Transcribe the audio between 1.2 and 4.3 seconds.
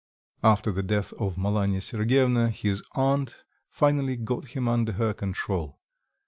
Malanya Sergyevna, his aunt finally